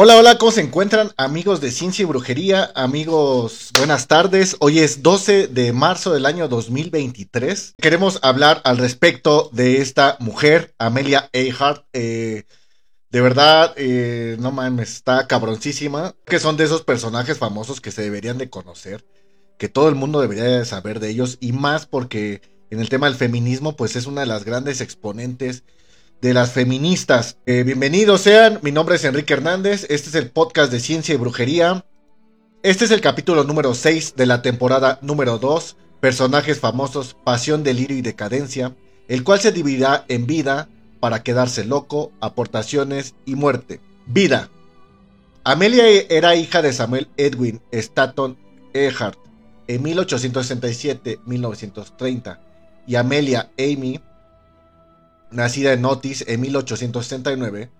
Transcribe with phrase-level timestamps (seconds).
[0.00, 2.70] Hola, hola, ¿cómo se encuentran amigos de Ciencia y Brujería?
[2.76, 4.54] Amigos, buenas tardes.
[4.60, 7.74] Hoy es 12 de marzo del año 2023.
[7.82, 11.84] Queremos hablar al respecto de esta mujer, Amelia Earhart.
[11.94, 12.44] Eh,
[13.10, 16.14] de verdad, eh, no mames, está cabroncísima.
[16.26, 19.04] Que son de esos personajes famosos que se deberían de conocer.
[19.58, 21.38] Que todo el mundo debería de saber de ellos.
[21.40, 25.64] Y más porque en el tema del feminismo, pues es una de las grandes exponentes
[26.20, 27.38] de las feministas.
[27.46, 31.18] Eh, bienvenidos sean, mi nombre es Enrique Hernández, este es el podcast de Ciencia y
[31.18, 31.84] Brujería.
[32.62, 37.96] Este es el capítulo número 6 de la temporada número 2, Personajes famosos, Pasión, Delirio
[37.96, 38.74] y Decadencia,
[39.06, 40.68] el cual se dividirá en vida,
[41.00, 43.80] para quedarse loco, aportaciones y muerte.
[44.06, 44.50] Vida.
[45.44, 48.36] Amelia era hija de Samuel Edwin Stanton
[48.74, 49.16] Earhart
[49.68, 52.40] en 1867-1930
[52.86, 54.00] y Amelia Amy
[55.30, 57.70] nacida en Otis en 1869,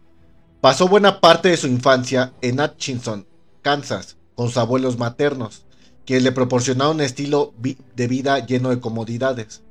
[0.60, 3.26] pasó buena parte de su infancia en Atchison,
[3.62, 5.64] Kansas, con sus abuelos maternos,
[6.04, 7.52] quienes le proporcionaron un estilo
[7.94, 9.62] de vida lleno de comodidades.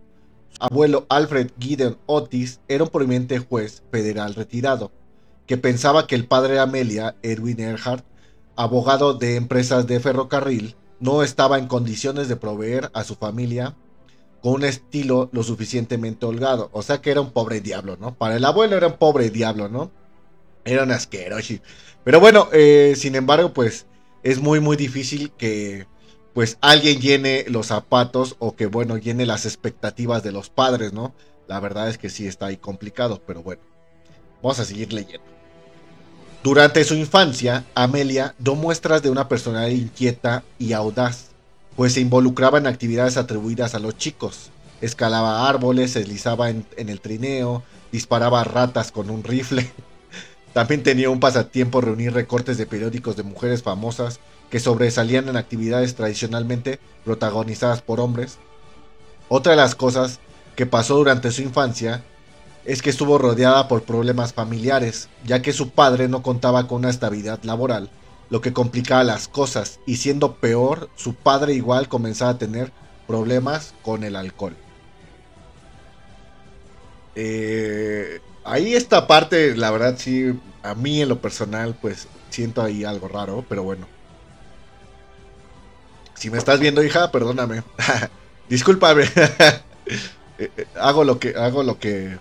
[0.49, 4.91] Su abuelo Alfred Gideon Otis era un prominente juez federal retirado,
[5.45, 8.05] que pensaba que el padre de Amelia, Edwin Earhart,
[8.55, 13.75] abogado de empresas de ferrocarril, no estaba en condiciones de proveer a su familia
[14.41, 16.69] con un estilo lo suficientemente holgado.
[16.73, 18.16] O sea que era un pobre diablo, ¿no?
[18.16, 19.91] Para el abuelo era un pobre diablo, ¿no?
[20.66, 21.55] Era un asqueroso.
[22.03, 23.85] Pero bueno, eh, sin embargo, pues
[24.23, 25.88] es muy, muy difícil que
[26.33, 31.15] pues alguien llene los zapatos o que, bueno, llene las expectativas de los padres, ¿no?
[31.47, 33.61] La verdad es que sí está ahí complicado, pero bueno.
[34.43, 35.25] Vamos a seguir leyendo.
[36.43, 41.27] Durante su infancia, Amelia dio muestras de una personalidad inquieta y audaz
[41.78, 44.50] pues se involucraba en actividades atribuidas a los chicos.
[44.81, 49.72] Escalaba árboles, se deslizaba en, el trineo, disparaba ratas con un rifle.
[50.53, 55.93] También tenía un pasatiempo reunir recortes de periódicos de mujeres famosas que sobresalían en actividades
[55.93, 58.39] tradicionalmente protagonizadas por hombres.
[59.30, 60.20] Otra de las cosas
[60.55, 62.04] que pasó durante su infancia
[62.66, 66.89] es que estuvo rodeada por problemas familiares, ya que su padre no contaba con una
[66.89, 67.92] estabilidad laboral
[68.30, 72.71] lo que complicaba las cosas y siendo peor, su padre igual comenzaba a tener
[73.08, 74.55] problemas con el alcohol.
[77.16, 82.83] Eh, ahí esta parte, la verdad sí, a mí en lo personal pues siento ahí
[82.83, 83.87] algo raro, pero bueno.
[86.16, 87.64] Si me estás viendo hija, perdóname.
[88.49, 89.05] Discúlpame.
[90.39, 92.20] Eh, eh, hago lo que hago lo que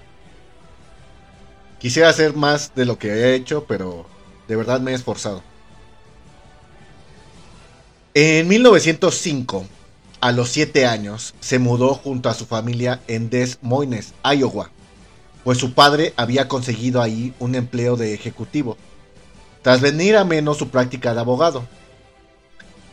[1.79, 4.07] quisiera hacer más de lo que he hecho, pero
[4.49, 5.43] de verdad me he esforzado.
[8.19, 9.67] En 1905,
[10.23, 14.71] a los 7 años, se mudó junto a su familia en Des Moines, Iowa,
[15.45, 18.79] pues su padre había conseguido ahí un empleo de ejecutivo,
[19.61, 21.67] tras venir a menos su práctica de abogado.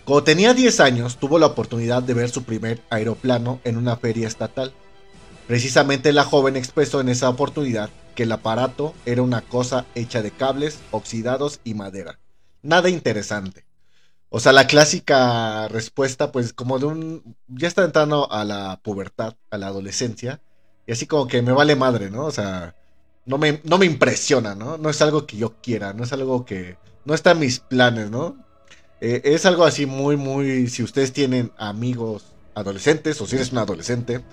[0.03, 4.27] Cuando tenía 10 años, tuvo la oportunidad de ver su primer aeroplano en una feria
[4.27, 4.73] estatal.
[5.47, 10.31] Precisamente la joven expresó en esa oportunidad que el aparato era una cosa hecha de
[10.31, 12.19] cables, oxidados y madera.
[12.61, 13.63] Nada interesante.
[14.35, 17.35] O sea, la clásica respuesta, pues como de un...
[17.47, 20.41] Ya está entrando a la pubertad, a la adolescencia,
[20.87, 22.25] y así como que me vale madre, ¿no?
[22.25, 22.75] O sea,
[23.27, 24.79] no me, no me impresiona, ¿no?
[24.79, 26.77] No es algo que yo quiera, no es algo que...
[27.05, 28.35] No está en mis planes, ¿no?
[29.01, 30.67] Eh, es algo así muy, muy...
[30.67, 34.23] Si ustedes tienen amigos adolescentes, o si eres un adolescente,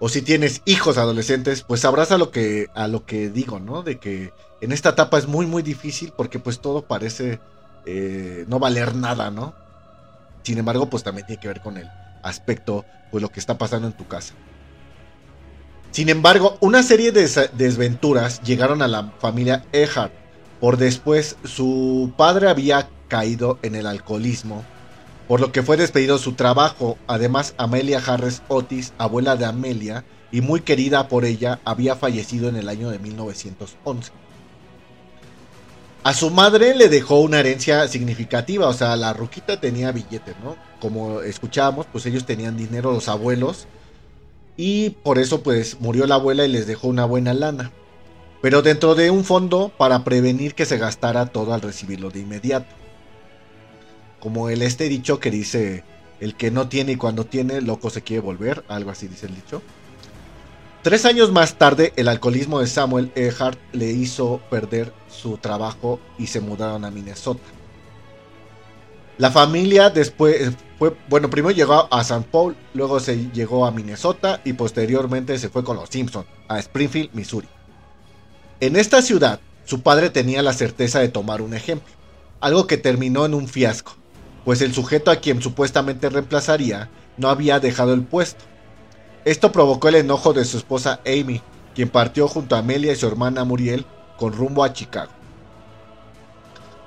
[0.00, 3.82] o si tienes hijos adolescentes, pues sabrás lo que, a lo que digo, ¿no?
[3.82, 7.40] De que en esta etapa es muy, muy difícil porque pues todo parece
[7.86, 9.54] eh, no valer nada, ¿no?
[10.42, 11.88] Sin embargo, pues también tiene que ver con el
[12.22, 14.34] aspecto, pues lo que está pasando en tu casa.
[15.90, 20.12] Sin embargo, una serie de desventuras llegaron a la familia Earhart.
[20.60, 24.64] Por después, su padre había caído en el alcoholismo,
[25.26, 26.96] por lo que fue despedido de su trabajo.
[27.06, 32.56] Además, Amelia Harris Otis, abuela de Amelia y muy querida por ella, había fallecido en
[32.56, 34.12] el año de 1911.
[36.02, 40.56] A su madre le dejó una herencia significativa, o sea, la ruquita tenía billetes, ¿no?
[40.80, 43.66] Como escuchábamos, pues ellos tenían dinero los abuelos
[44.56, 47.70] y por eso pues murió la abuela y les dejó una buena lana.
[48.40, 52.74] Pero dentro de un fondo para prevenir que se gastara todo al recibirlo de inmediato.
[54.20, 55.84] Como el este dicho que dice,
[56.20, 59.34] el que no tiene y cuando tiene, loco se quiere volver, algo así dice el
[59.34, 59.60] dicho.
[60.82, 66.26] Tres años más tarde, el alcoholismo de Samuel Earhart le hizo perder su trabajo y
[66.28, 67.42] se mudaron a Minnesota.
[69.18, 74.40] La familia después fue, bueno, primero llegó a San Paul, luego se llegó a Minnesota
[74.42, 77.48] y posteriormente se fue con los Simpson a Springfield, Missouri.
[78.60, 81.92] En esta ciudad, su padre tenía la certeza de tomar un ejemplo.
[82.40, 83.92] algo que terminó en un fiasco,
[84.46, 86.88] pues el sujeto a quien supuestamente reemplazaría
[87.18, 88.42] no había dejado el puesto.
[89.24, 91.42] Esto provocó el enojo de su esposa Amy,
[91.74, 93.84] quien partió junto a Amelia y su hermana Muriel
[94.16, 95.12] con rumbo a Chicago.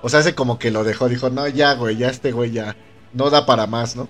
[0.01, 2.75] O sea, hace como que lo dejó, dijo, no, ya, güey, ya este güey ya
[3.13, 4.09] no da para más, ¿no?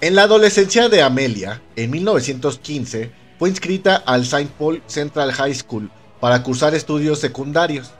[0.00, 4.50] En la adolescencia de Amelia, en 1915, fue inscrita al St.
[4.58, 5.90] Paul Central High School
[6.20, 7.92] para cursar estudios secundarios.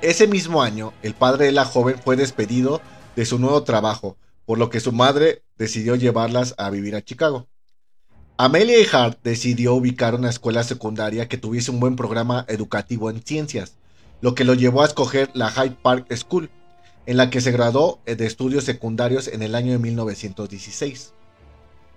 [0.00, 2.80] Ese mismo año, el padre de la joven fue despedido
[3.16, 4.16] de su nuevo trabajo,
[4.46, 7.48] por lo que su madre decidió llevarlas a vivir a Chicago.
[8.44, 13.76] Amelia Hart decidió ubicar una escuela secundaria que tuviese un buen programa educativo en ciencias,
[14.20, 16.50] lo que lo llevó a escoger la Hyde Park School,
[17.06, 21.14] en la que se graduó de estudios secundarios en el año de 1916.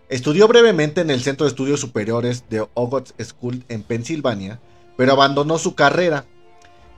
[0.08, 4.60] Estudió brevemente en el Centro de Estudios Superiores de Ogot School en Pensilvania,
[4.98, 6.26] pero abandonó su carrera.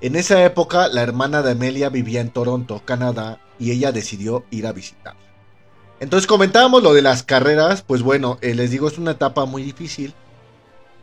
[0.02, 4.68] En esa época, la hermana de Amelia vivía en Toronto, Canadá, y ella decidió ir
[4.68, 5.27] a visitar.
[6.00, 9.64] Entonces comentábamos lo de las carreras, pues bueno, eh, les digo, es una etapa muy
[9.64, 10.14] difícil.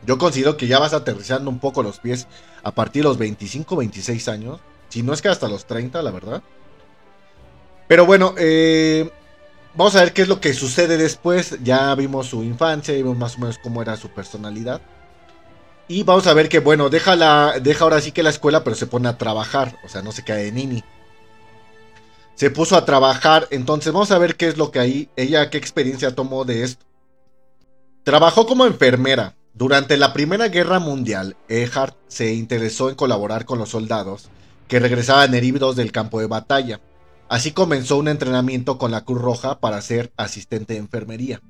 [0.05, 2.27] Yo considero que ya vas aterrizando un poco los pies
[2.63, 4.59] a partir de los 25, 26 años,
[4.89, 6.43] si no es que hasta los 30, la verdad.
[7.87, 9.09] Pero bueno, eh,
[9.75, 11.57] vamos a ver qué es lo que sucede después.
[11.63, 14.81] Ya vimos su infancia, vimos más o menos cómo era su personalidad.
[15.87, 18.75] Y vamos a ver que, bueno, deja, la, deja ahora sí que la escuela, pero
[18.75, 19.77] se pone a trabajar.
[19.85, 20.83] O sea, no se cae de nini.
[22.35, 23.47] Se puso a trabajar.
[23.51, 26.85] Entonces, vamos a ver qué es lo que ahí, ella, qué experiencia tomó de esto.
[28.03, 29.35] Trabajó como enfermera.
[29.53, 34.29] Durante la Primera Guerra Mundial, Ehart se interesó en colaborar con los soldados
[34.67, 36.81] que regresaban heridos del campo de batalla.
[37.29, 41.41] Así comenzó un entrenamiento con la Cruz Roja para ser asistente de enfermería.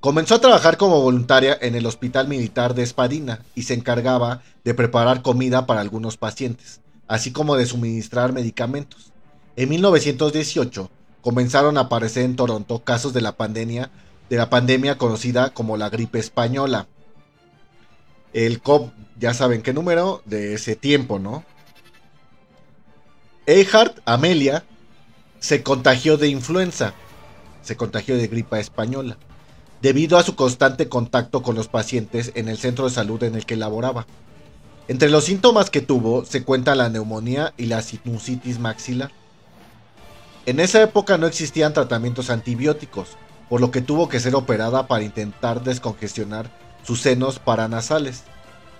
[0.00, 4.74] Comenzó a trabajar como voluntaria en el Hospital Militar de Espadina y se encargaba de
[4.74, 9.12] preparar comida para algunos pacientes, así como de suministrar medicamentos.
[9.56, 10.90] En 1918
[11.22, 13.90] comenzaron a aparecer en Toronto casos de la pandemia,
[14.28, 16.86] de la pandemia conocida como la gripe española.
[18.34, 21.42] El COP, ya saben qué número de ese tiempo, ¿no?
[23.46, 24.64] Ehart Amelia
[25.38, 26.92] se contagió de influenza,
[27.62, 29.16] se contagió de gripa española
[29.80, 33.46] debido a su constante contacto con los pacientes en el centro de salud en el
[33.46, 34.06] que laboraba.
[34.88, 39.12] Entre los síntomas que tuvo se cuenta la neumonía y la sinusitis maxilar.
[40.46, 43.16] En esa época no existían tratamientos antibióticos,
[43.48, 46.50] por lo que tuvo que ser operada para intentar descongestionar
[46.84, 48.22] sus senos paranasales.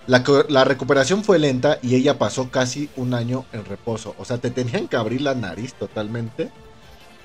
[0.07, 4.15] La, recuperación fue lenta y ella pasó casi un año en reposo.
[4.19, 6.53] O sea, te tenían que abrir la nariz totalmente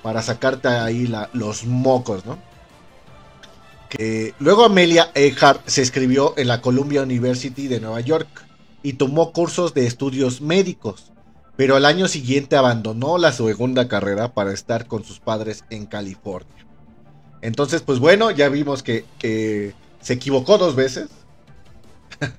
[0.02, 2.40] para sacarte ahí los mocos, ¿no?
[4.40, 8.30] luego Amelia Earhart se escribió en la Columbia University de Nueva York
[8.84, 11.12] y tomó cursos de estudios médicos,
[11.56, 16.66] pero al año siguiente abandonó la segunda carrera para estar con sus padres en California.
[17.42, 19.06] Entonces, pues bueno, ya vimos que,
[20.02, 21.10] se equivocó dos veces.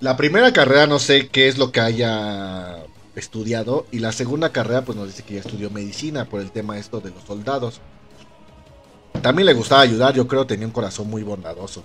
[0.00, 2.84] la primera carrera no sé qué es lo que haya
[3.14, 3.86] estudiado.
[3.90, 7.00] Y la segunda carrera, pues nos dice que ya estudió medicina por el tema esto
[7.00, 7.80] de los soldados.
[9.22, 11.82] También le gustaba ayudar, yo creo, tenía un corazón muy bondadoso.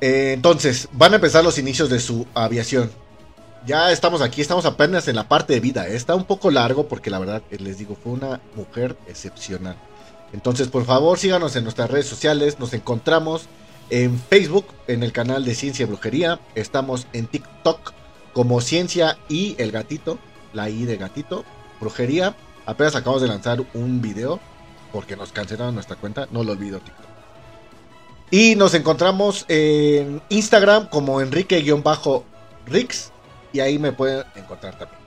[0.00, 2.90] Eh, entonces, van a empezar los inicios de su aviación.
[3.66, 5.88] Ya estamos aquí, estamos apenas en la parte de vida.
[5.88, 9.76] Está un poco largo porque la verdad, eh, les digo, fue una mujer excepcional.
[10.32, 12.58] Entonces, por favor, síganos en nuestras redes sociales.
[12.58, 13.46] Nos encontramos
[13.90, 16.40] en Facebook, en el canal de Ciencia y Brujería.
[16.54, 17.92] Estamos en TikTok
[18.32, 20.18] como Ciencia y el Gatito,
[20.52, 21.44] la I de Gatito,
[21.80, 22.36] Brujería.
[22.66, 24.40] Apenas acabamos de lanzar un video
[24.92, 27.15] porque nos cancelaron nuestra cuenta, no lo olvido TikTok.
[28.30, 33.12] Y nos encontramos en Instagram como Enrique-Rix
[33.52, 35.00] y ahí me pueden encontrar también.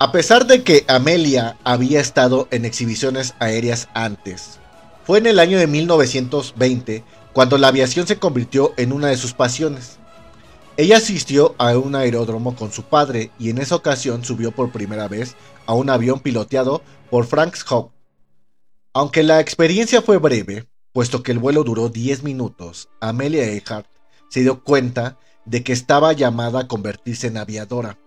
[0.00, 4.58] A pesar de que Amelia había estado en exhibiciones aéreas antes,
[5.04, 9.34] fue en el año de 1920 cuando la aviación se convirtió en una de sus
[9.34, 9.98] pasiones.
[10.76, 15.08] Ella asistió a un aeródromo con su padre y en esa ocasión subió por primera
[15.08, 15.34] vez
[15.66, 17.92] a un avión piloteado por Frank Hope.
[18.92, 20.66] Aunque la experiencia fue breve,
[20.98, 23.86] puesto que el vuelo duró 10 minutos, Amelia Earhart
[24.30, 28.00] se dio cuenta de que estaba llamada a convertirse en aviadora.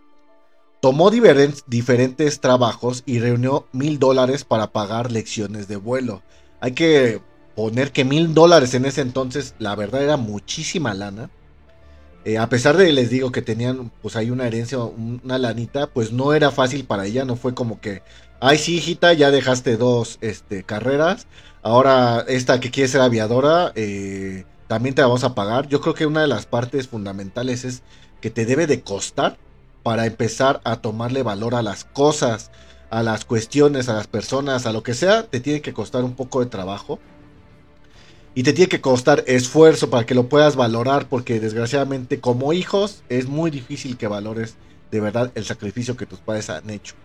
[0.81, 6.21] Tomó diferentes trabajos y reunió mil dólares para pagar lecciones de vuelo.
[6.59, 7.21] Hay que
[7.55, 11.29] poner que mil dólares en ese entonces, la verdad era muchísima lana.
[12.23, 16.11] Eh, a pesar de les digo que tenían pues ahí una herencia, una lanita, pues
[16.11, 18.03] no era fácil para ella, no fue como que,
[18.39, 21.27] ay sí hijita, ya dejaste dos este, carreras,
[21.63, 25.67] ahora esta que quiere ser aviadora, eh, también te la vamos a pagar.
[25.67, 27.83] Yo creo que una de las partes fundamentales es
[28.21, 29.37] que te debe de costar
[29.83, 32.51] para empezar a tomarle valor a las cosas,
[32.89, 36.15] a las cuestiones, a las personas, a lo que sea, te tiene que costar un
[36.15, 36.99] poco de trabajo.
[38.33, 43.03] Y te tiene que costar esfuerzo para que lo puedas valorar, porque desgraciadamente como hijos
[43.09, 44.55] es muy difícil que valores
[44.89, 46.95] de verdad el sacrificio que tus padres han hecho.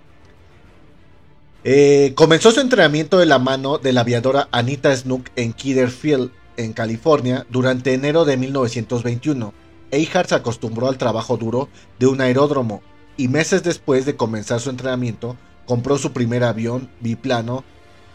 [1.64, 6.30] Eh, comenzó su entrenamiento de la mano de la aviadora Anita Snook en Kidder Field,
[6.56, 9.52] en California, durante enero de 1921.
[9.90, 11.68] Eihart se acostumbró al trabajo duro
[11.99, 12.83] de un aeródromo
[13.16, 17.64] y meses después de comenzar su entrenamiento, compró su primer avión biplano,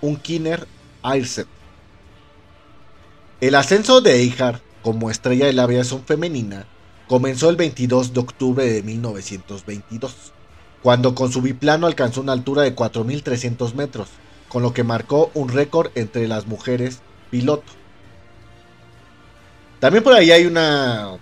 [0.01, 0.67] un Kinner
[1.01, 1.47] Airset.
[3.41, 6.67] El ascenso de Eihart como estrella de la aviación femenina
[7.07, 10.31] comenzó el 22 de octubre de 1922
[10.83, 14.09] cuando con su biplano alcanzó una altura de 4.300 metros,
[14.47, 16.99] con lo que marcó un récord entre las mujeres
[17.31, 17.71] piloto.
[19.79, 21.17] También por ahí hay una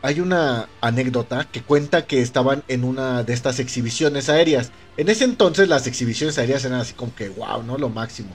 [0.00, 4.72] hay una anécdota que cuenta que estaban en una de estas exhibiciones aéreas.
[4.96, 7.76] En ese entonces las exhibiciones aéreas eran así como que wow, ¿no?
[7.76, 8.34] Lo máximo.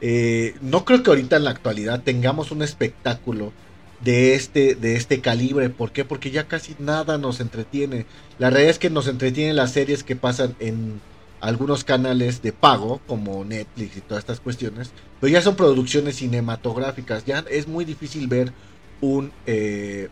[0.00, 3.52] Eh, no creo que ahorita en la actualidad tengamos un espectáculo
[4.00, 5.70] de este, de este calibre.
[5.70, 6.04] ¿Por qué?
[6.04, 8.06] Porque ya casi nada nos entretiene.
[8.38, 11.00] La realidad es que nos entretienen las series que pasan en
[11.40, 17.24] algunos canales de pago, como Netflix y todas estas cuestiones, pero ya son producciones cinematográficas.
[17.24, 18.52] Ya es muy difícil ver
[19.00, 20.08] un eh,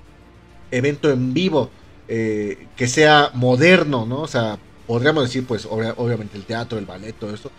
[0.70, 1.70] evento en vivo
[2.08, 4.20] eh, que sea moderno, ¿no?
[4.20, 7.50] O sea, podríamos decir, pues, obviamente el teatro, el ballet, todo eso.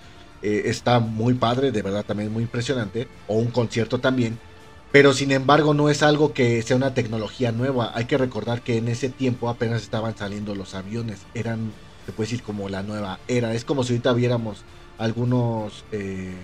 [0.47, 4.37] Eh, está muy padre, de verdad también muy impresionante, o un concierto también,
[4.91, 7.91] pero sin embargo no es algo que sea una tecnología nueva.
[7.95, 11.21] Hay que recordar que en ese tiempo apenas estaban saliendo los aviones.
[11.33, 11.71] Eran,
[12.05, 13.55] se puede decir, como la nueva era.
[13.55, 14.63] Es como si ahorita viéramos
[14.99, 15.83] algunos...
[15.91, 16.35] Eh,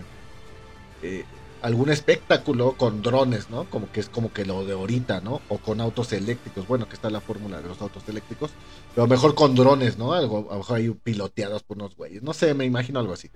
[1.03, 1.23] eh,
[1.61, 3.69] algún espectáculo con drones, ¿no?
[3.69, 5.41] Como que es como que lo de ahorita, ¿no?
[5.47, 6.67] O con autos eléctricos.
[6.67, 8.49] Bueno, que está la fórmula de los autos eléctricos.
[8.95, 10.13] Pero mejor con drones, ¿no?
[10.13, 12.23] Algo, a lo mejor ahí piloteados por unos güeyes.
[12.23, 13.29] No sé, me imagino algo así.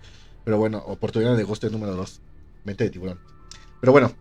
[0.46, 2.22] Pero bueno, oportunidad de gusto número 2.
[2.64, 3.20] Mente de tiburón.
[3.82, 4.16] Pero bueno,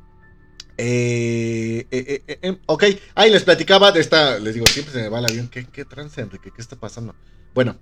[0.76, 4.38] eh, eh, eh, em, ok, ahí les platicaba de esta.
[4.38, 5.48] Les digo, siempre se me va el avión.
[5.48, 6.50] ¿Qué, qué trance, Enrique?
[6.54, 7.14] ¿Qué está pasando?
[7.54, 7.76] Bueno,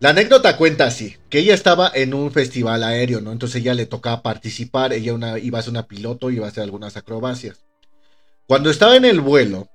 [0.00, 3.30] la anécdota cuenta así: que ella estaba en un festival aéreo, ¿no?
[3.30, 4.92] Entonces ella le tocaba participar.
[4.92, 7.64] Ella una, iba a ser una piloto, iba a hacer algunas acrobacias.
[8.46, 9.68] Cuando estaba en el vuelo,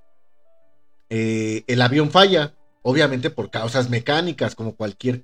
[1.08, 5.24] el avión falla, obviamente por causas mecánicas, como cualquier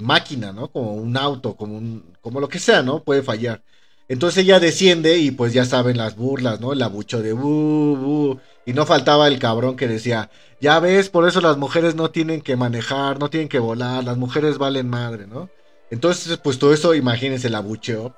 [0.00, 0.68] máquina, ¿no?
[0.68, 3.02] Como un auto, como, un, como lo que sea, ¿no?
[3.02, 3.62] Puede fallar.
[4.08, 6.72] Entonces ella desciende y pues ya saben las burlas, ¿no?
[6.72, 11.40] El abucho de bu, Y no faltaba el cabrón que decía, ya ves, por eso
[11.40, 15.50] las mujeres no tienen que manejar, no tienen que volar, las mujeres valen madre, ¿no?
[15.90, 18.14] Entonces, pues todo eso, imagínense el abucheo.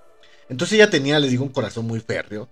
[0.49, 2.49] Entonces ella tenía, les digo, un corazón muy férreo.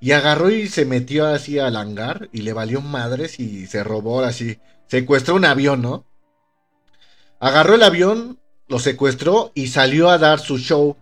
[0.00, 4.22] Y agarró y se metió así al hangar y le valió madres y se robó
[4.22, 4.58] así.
[4.86, 6.04] Secuestró un avión, ¿no?
[7.40, 8.38] Agarró el avión,
[8.68, 10.96] lo secuestró y salió a dar su show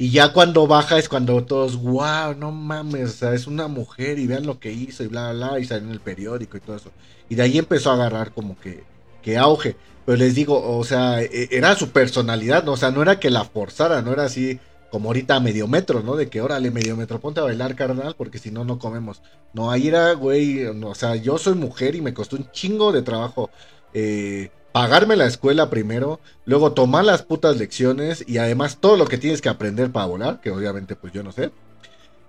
[0.00, 4.18] y ya cuando baja es cuando todos, wow, no mames, o sea, es una mujer
[4.18, 6.60] y vean lo que hizo y bla, bla, bla, y salió en el periódico y
[6.60, 6.90] todo eso.
[7.28, 8.82] Y de ahí empezó a agarrar como que,
[9.20, 9.76] que auge.
[10.06, 12.72] Pero les digo, o sea, e, era su personalidad, ¿no?
[12.72, 14.58] O sea, no era que la forzara, no era así
[14.90, 16.16] como ahorita a medio metro, ¿no?
[16.16, 19.20] De que órale, medio metro, ponte a bailar, carnal, porque si no, no comemos.
[19.52, 23.02] No, ahí era, güey, o sea, yo soy mujer y me costó un chingo de
[23.02, 23.50] trabajo
[23.92, 29.18] eh, pagarme la escuela primero, luego tomar las putas lecciones y además todo lo que
[29.18, 31.50] tienes que aprender para volar, que obviamente pues yo no sé.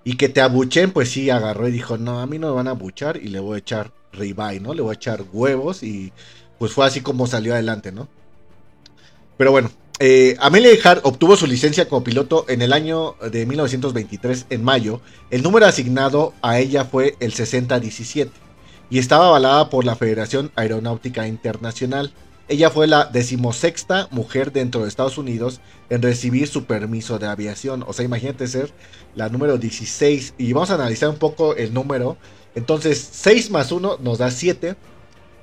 [0.03, 2.67] Y que te abuchen, pues sí, agarró y dijo, no, a mí no me van
[2.67, 4.74] a abuchar y le voy a echar ribeye, ¿no?
[4.74, 6.12] Le voy a echar huevos y
[6.57, 8.07] pues fue así como salió adelante, ¿no?
[9.38, 14.48] Pero bueno, eh, Amelia Earhart obtuvo su licencia como piloto en el año de 1923,
[14.50, 15.00] en mayo.
[15.29, 18.31] El número asignado a ella fue el 6017
[18.89, 22.12] y estaba avalada por la Federación Aeronáutica Internacional.
[22.51, 27.86] Ella fue la decimosexta mujer dentro de Estados Unidos en recibir su permiso de aviación.
[27.88, 28.74] O sea, imagínate ser
[29.15, 30.34] la número 16.
[30.38, 32.17] Y vamos a analizar un poco el número.
[32.53, 34.75] Entonces, 6 más 1 nos da 7.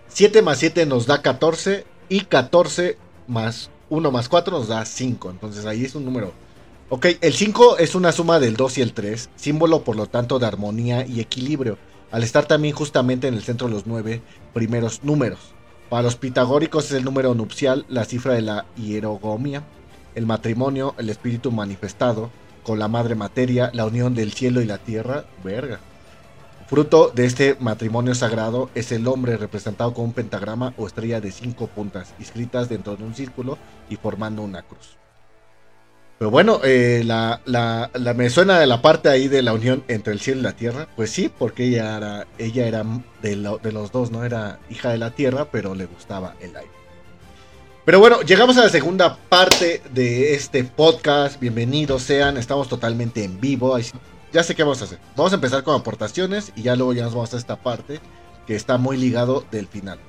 [0.08, 1.86] 7 más 7 nos da 14.
[2.10, 5.30] Y 14 más 1 más 4 nos da 5.
[5.30, 6.34] Entonces ahí es un número.
[6.90, 9.30] Ok, el 5 es una suma del 2 y el 3.
[9.34, 11.78] Símbolo por lo tanto de armonía y equilibrio.
[12.10, 14.20] Al estar también justamente en el centro de los 9
[14.52, 15.54] primeros números.
[15.88, 19.62] Para los pitagóricos es el número nupcial, la cifra de la hierogomia,
[20.14, 22.30] el matrimonio, el espíritu manifestado,
[22.62, 25.80] con la madre materia, la unión del cielo y la tierra, verga.
[26.66, 31.32] Fruto de este matrimonio sagrado es el hombre representado con un pentagrama o estrella de
[31.32, 33.56] cinco puntas, inscritas dentro de un círculo
[33.88, 34.98] y formando una cruz.
[36.18, 40.12] Pero bueno, eh, la, la, me suena de la parte ahí de la unión entre
[40.12, 40.88] el cielo y la tierra.
[40.96, 42.84] Pues sí, porque ella era, ella era
[43.22, 44.24] de, los dos, ¿no?
[44.24, 46.72] Era hija de la tierra, pero le gustaba el aire.
[47.84, 51.38] Pero bueno, llegamos a la segunda parte de este podcast.
[51.38, 53.78] Bienvenidos sean, estamos totalmente en vivo.
[54.32, 54.98] Ya sé qué vamos a hacer.
[55.16, 58.00] Vamos a empezar con aportaciones y ya luego ya nos vamos a esta parte
[58.44, 60.00] que está muy ligado del final.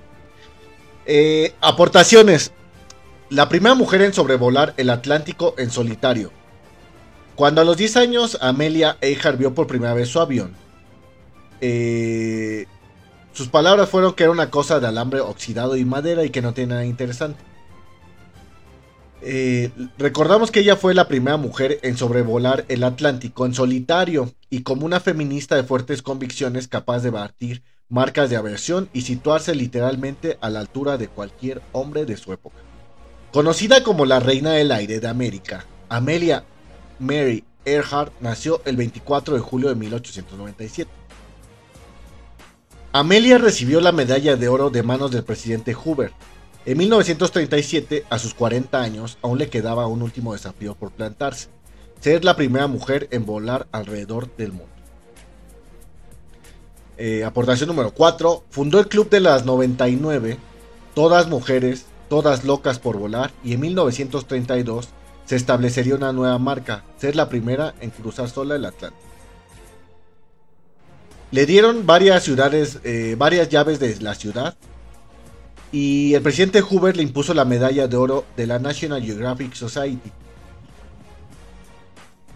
[1.06, 2.52] Eh, aportaciones.
[3.30, 6.32] La primera mujer en sobrevolar el Atlántico en solitario.
[7.36, 10.56] Cuando a los 10 años Amelia Earhart vio por primera vez su avión,
[11.62, 12.66] eh,
[13.32, 16.56] sus palabras fueron que era una cosa de alambre oxidado y madera y que no
[16.56, 17.40] tiene nada interesante.
[19.22, 24.64] Eh, recordamos que ella fue la primera mujer en sobrevolar el Atlántico en solitario y
[24.64, 30.40] como una feminista de fuertes convicciones capaz de batir marcas de aversión y situarse literalmente
[30.42, 32.58] a la altura de cualquier hombre de su época.
[33.32, 36.44] Conocida como la Reina del Aire de América, Amelia
[36.98, 40.90] Mary Earhart nació el 24 de julio de 1897.
[42.92, 46.12] Amelia recibió la medalla de oro de manos del presidente Hoover.
[46.66, 51.50] En 1937, a sus 40 años, aún le quedaba un último desafío por plantarse,
[52.00, 54.74] ser la primera mujer en volar alrededor del mundo.
[56.98, 58.44] Eh, aportación número 4.
[58.50, 60.38] Fundó el Club de las 99,
[60.96, 64.90] todas mujeres, todas locas por volar, y en 1932
[65.26, 69.04] se establecería una nueva marca, ser la primera en cruzar sola el Atlántico.
[71.32, 74.58] Le dieron varias ciudades, eh, varias llaves de la ciudad,
[75.72, 80.12] y el presidente Hoover le impuso la medalla de oro de la National Geographic Society.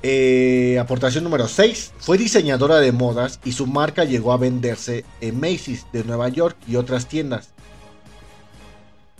[0.06, 1.94] Eh, aportación número 6.
[1.98, 6.58] Fue diseñadora de modas y su marca llegó a venderse en Macy's de Nueva York
[6.68, 7.53] y otras tiendas.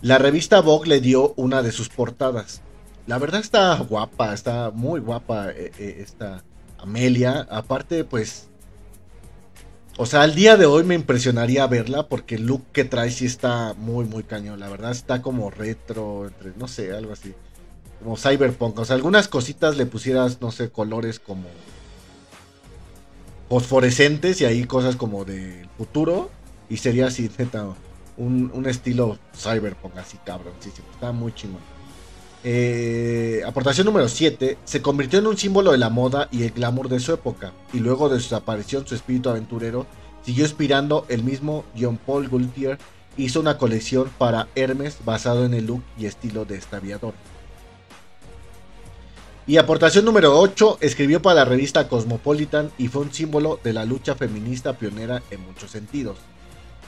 [0.04, 2.62] La revista Vogue le dio una de sus portadas.
[3.08, 6.44] La verdad está guapa, está muy guapa eh, eh, esta
[6.78, 7.48] Amelia.
[7.50, 8.50] Aparte, pues...
[9.98, 13.26] O sea, al día de hoy me impresionaría verla porque el look que trae sí
[13.26, 14.60] está muy, muy cañón.
[14.60, 17.34] La verdad está como retro, entre, no sé, algo así.
[18.04, 18.80] Como cyberpunk.
[18.80, 21.48] O sea, algunas cositas le pusieras, no sé, colores como
[23.48, 26.30] fosforescentes y ahí cosas como del futuro.
[26.70, 27.68] Y sería así, neta,
[28.18, 30.18] un, estilo cyberpunk así
[30.60, 31.62] sí, está muy chingón.
[32.44, 34.58] Eh, aportación número 7.
[34.66, 37.54] Se convirtió en un símbolo de la moda y el glamour de su época.
[37.72, 39.86] Y luego de su aparición, su espíritu aventurero
[40.26, 42.78] siguió inspirando el mismo John Paul Gaultier.
[43.16, 47.14] Hizo una colección para Hermes basado en el look y estilo de este aviador.
[49.46, 53.86] Y aportación número 8, escribió para la revista Cosmopolitan y fue un símbolo de la
[53.86, 56.18] lucha feminista pionera en muchos sentidos.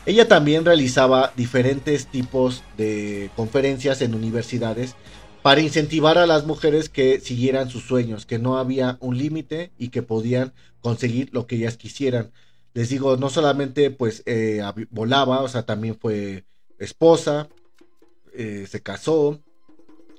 [0.05, 4.95] Ella también realizaba diferentes tipos de conferencias en universidades
[5.41, 9.89] para incentivar a las mujeres que siguieran sus sueños, que no había un límite y
[9.89, 12.31] que podían conseguir lo que ellas quisieran.
[12.73, 16.45] Les digo, no solamente pues eh, volaba, o sea, también fue
[16.77, 17.47] esposa,
[18.33, 19.39] eh, se casó,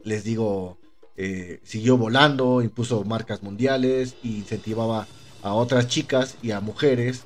[0.03, 0.79] les digo,
[1.17, 5.07] eh, siguió volando, impuso marcas mundiales incentivaba
[5.43, 7.25] a otras chicas y a mujeres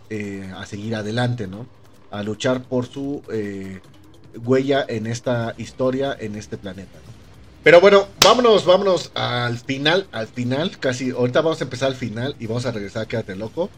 [0.54, 1.79] a seguir adelante, ¿no?
[2.10, 3.80] A luchar por su eh,
[4.44, 6.98] huella en esta historia, en este planeta.
[7.62, 12.34] Pero bueno, vámonos, vámonos al final, al final, casi, ahorita vamos a empezar al final
[12.38, 13.68] y vamos a regresar a Quédate Loco.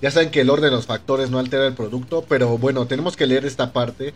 [0.00, 3.16] Ya saben que el orden de los factores no altera el producto, pero bueno, tenemos
[3.16, 4.14] que leer esta parte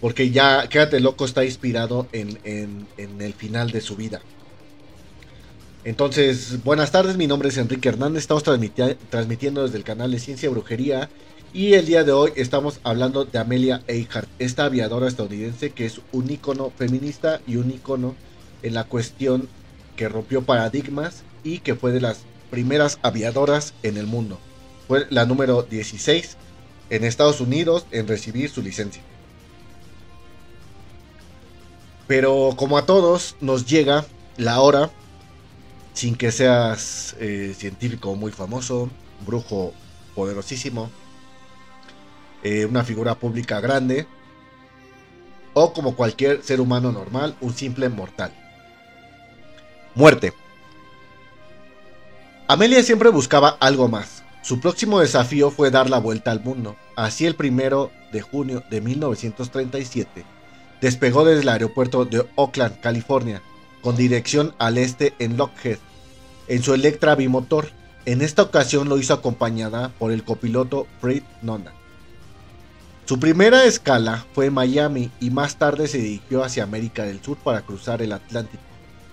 [0.00, 4.20] porque ya Quédate Loco está inspirado en, en el final de su vida.
[5.86, 10.50] Entonces, buenas tardes, mi nombre es Enrique Hernández, estamos transmitiendo desde el canal de Ciencia
[10.50, 11.08] Brujería
[11.56, 16.02] y el día de hoy estamos hablando de Amelia Earhart, esta aviadora estadounidense que es
[16.12, 18.14] un ícono feminista y un ícono
[18.62, 19.48] en la cuestión
[19.96, 24.38] que rompió paradigmas y que fue de las primeras aviadoras en el mundo.
[24.86, 26.36] Fue la número 16
[26.90, 29.00] en Estados Unidos en recibir su licencia.
[32.06, 34.04] Pero como a todos nos llega
[34.36, 34.90] la hora,
[35.94, 38.90] sin que seas eh, científico muy famoso,
[39.24, 39.72] brujo
[40.14, 40.90] poderosísimo,
[42.46, 44.06] eh, una figura pública grande,
[45.52, 48.32] o como cualquier ser humano normal, un simple mortal.
[49.96, 50.32] Muerte.
[52.46, 54.22] Amelia siempre buscaba algo más.
[54.42, 56.76] Su próximo desafío fue dar la vuelta al mundo.
[56.94, 60.24] Así el primero de junio de 1937
[60.80, 63.42] despegó desde el aeropuerto de Oakland, California,
[63.80, 65.78] con dirección al este en Lockheed,
[66.46, 67.70] en su Electra bimotor.
[68.04, 71.75] En esta ocasión lo hizo acompañada por el copiloto Fred Nona.
[73.06, 77.36] Su primera escala fue en Miami y más tarde se dirigió hacia América del Sur
[77.36, 78.64] para cruzar el Atlántico,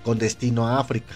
[0.03, 1.13] con destino a África.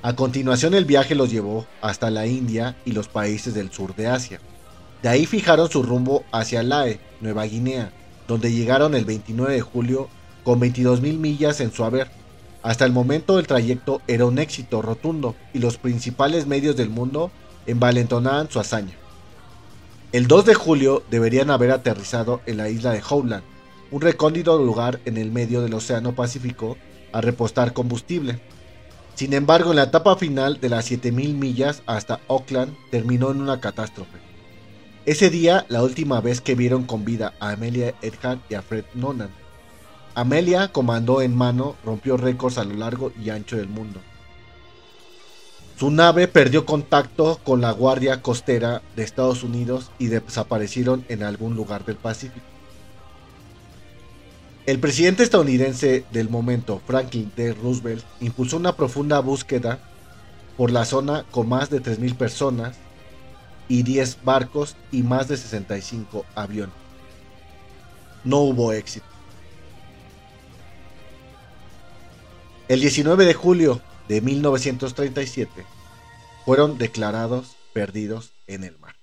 [0.00, 4.06] A continuación el viaje los llevó hasta la India y los países del sur de
[4.06, 4.40] Asia.
[5.02, 7.92] De ahí fijaron su rumbo hacia Lae, Nueva Guinea,
[8.26, 10.08] donde llegaron el 29 de julio
[10.42, 12.10] con 22.000 millas en su haber.
[12.62, 17.30] Hasta el momento el trayecto era un éxito rotundo y los principales medios del mundo
[17.66, 18.94] envalentonaban su hazaña.
[20.16, 23.44] El 2 de julio deberían haber aterrizado en la isla de Howland,
[23.90, 26.78] un recóndito lugar en el medio del Océano Pacífico,
[27.12, 28.40] a repostar combustible.
[29.14, 33.60] Sin embargo, en la etapa final de las 7000 millas hasta Auckland terminó en una
[33.60, 34.16] catástrofe.
[35.04, 38.86] Ese día, la última vez que vieron con vida a Amelia Earhart y a Fred
[38.94, 39.28] Nonan.
[40.14, 44.00] Amelia, comandó en mano, rompió récords a lo largo y ancho del mundo.
[45.78, 51.54] Su nave perdió contacto con la Guardia Costera de Estados Unidos y desaparecieron en algún
[51.54, 52.46] lugar del Pacífico.
[54.64, 57.52] El presidente estadounidense del momento, Franklin D.
[57.52, 59.78] Roosevelt, impulsó una profunda búsqueda
[60.56, 62.76] por la zona con más de 3.000 personas
[63.68, 66.74] y 10 barcos y más de 65 aviones.
[68.24, 69.04] No hubo éxito.
[72.66, 75.64] El 19 de julio de 1937
[76.44, 78.94] fueron declarados perdidos en el mar.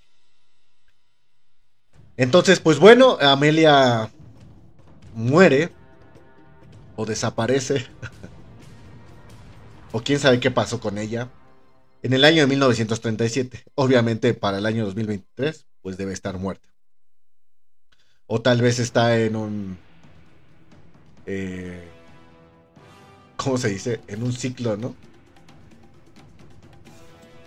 [2.16, 4.10] Entonces, pues bueno, Amelia
[5.14, 5.70] muere
[6.96, 7.86] o desaparece
[9.92, 11.28] o quién sabe qué pasó con ella
[12.02, 13.64] en el año de 1937.
[13.74, 16.68] Obviamente para el año 2023 pues debe estar muerta.
[18.26, 19.78] O tal vez está en un...
[21.26, 21.93] Eh,
[23.44, 24.00] ¿Cómo se dice?
[24.08, 24.94] En un ciclo, ¿no?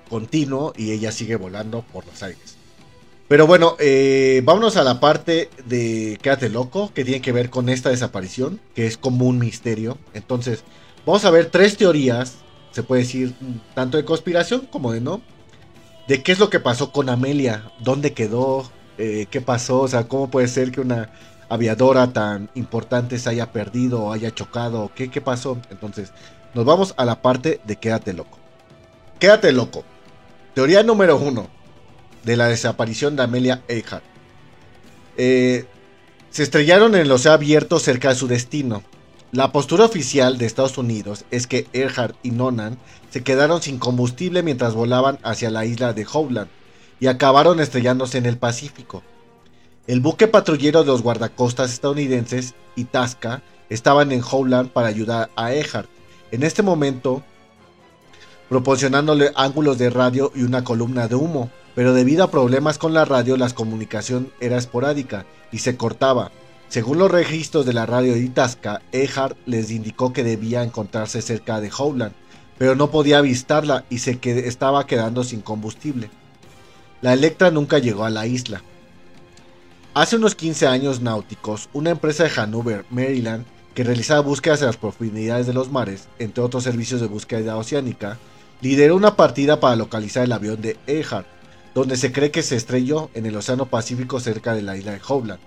[0.10, 2.56] Continuo y ella sigue volando por los aires.
[3.28, 7.68] Pero bueno, eh, vámonos a la parte de Quédate loco, que tiene que ver con
[7.68, 9.98] esta desaparición, que es como un misterio.
[10.14, 10.64] Entonces,
[11.06, 12.36] vamos a ver tres teorías,
[12.72, 13.34] se puede decir
[13.74, 15.22] tanto de conspiración como de no,
[16.08, 20.08] de qué es lo que pasó con Amelia, dónde quedó, eh, qué pasó, o sea,
[20.08, 21.12] cómo puede ser que una
[21.50, 25.58] aviadora tan importante se haya perdido o haya chocado, qué, qué pasó.
[25.70, 26.12] Entonces,
[26.54, 28.38] nos vamos a la parte de Quédate loco.
[29.20, 29.84] Quédate loco.
[30.54, 31.48] Teoría número uno
[32.24, 34.04] de la desaparición de Amelia Earhart.
[35.18, 35.66] Eh,
[36.30, 38.84] se estrellaron en el océano abierto cerca de su destino.
[39.32, 42.78] La postura oficial de Estados Unidos es que Earhart y Nonan
[43.10, 46.50] se quedaron sin combustible mientras volaban hacia la isla de Howland
[47.00, 49.04] y acabaron estrellándose en el Pacífico.
[49.88, 55.90] El buque patrullero de los guardacostas estadounidenses, Itasca, estaban en Howland para ayudar a Earhart.
[56.32, 57.24] En este momento,
[58.50, 63.06] proporcionándole ángulos de radio y una columna de humo, pero debido a problemas con la
[63.06, 66.32] radio la comunicación era esporádica y se cortaba.
[66.68, 71.62] Según los registros de la radio de Itasca, Ehart les indicó que debía encontrarse cerca
[71.62, 72.12] de Howland,
[72.58, 76.10] pero no podía avistarla y se estaba quedando sin combustible.
[77.02, 78.62] La Electra nunca llegó a la isla.
[79.98, 84.78] Hace unos 15 años náuticos, una empresa de Hanover, Maryland, que realizaba búsquedas en las
[84.78, 88.20] profundidades de los mares, entre otros servicios de búsqueda oceánica,
[88.62, 91.26] lideró una partida para localizar el avión de Ehart
[91.74, 95.02] donde se cree que se estrelló en el Océano Pacífico cerca de la isla de
[95.08, 95.40] Howland.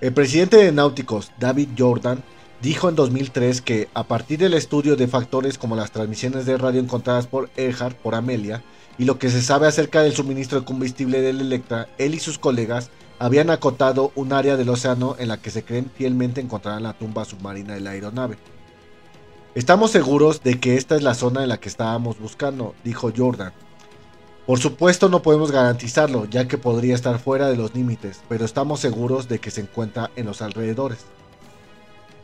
[0.00, 2.22] El presidente de Náuticos, David Jordan,
[2.60, 6.80] dijo en 2003 que a partir del estudio de factores como las transmisiones de radio
[6.80, 8.62] encontradas por Earhart por Amelia
[8.96, 12.38] y lo que se sabe acerca del suministro de combustible del Electra, él y sus
[12.38, 12.88] colegas
[13.22, 17.24] habían acotado un área del océano en la que se creen fielmente encontrarán la tumba
[17.24, 18.36] submarina de la aeronave.
[19.54, 23.52] Estamos seguros de que esta es la zona en la que estábamos buscando, dijo Jordan.
[24.44, 28.80] Por supuesto no podemos garantizarlo, ya que podría estar fuera de los límites, pero estamos
[28.80, 30.98] seguros de que se encuentra en los alrededores.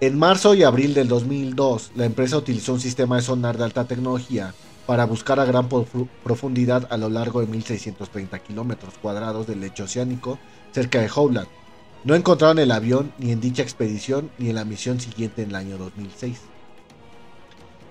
[0.01, 3.85] En marzo y abril del 2002, la empresa utilizó un sistema de sonar de alta
[3.85, 4.53] tecnología
[4.85, 10.41] para buscar a gran profundidad a lo largo de 1630 kilómetros cuadrados del lecho oceánico
[10.79, 11.49] cerca de Howland.
[12.05, 15.57] No encontraron el avión ni en dicha expedición ni en la misión siguiente en el
[15.57, 16.39] año 2006.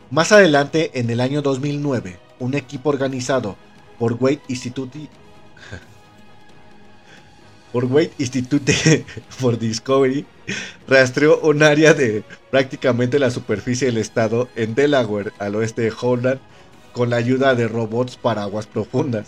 [0.10, 3.58] Más adelante, en el año 2009, un equipo organizado
[4.00, 5.10] por Wade Institute
[7.74, 10.26] por Wade Institute for Discovery
[10.88, 16.40] rastreó un área de prácticamente la superficie del estado en Delaware, al oeste de Holland,
[16.94, 19.28] con la ayuda de robots para aguas profundas.